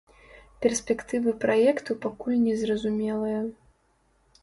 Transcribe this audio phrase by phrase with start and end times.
[0.65, 3.41] Перспектывы праекту пакуль незразумелыя.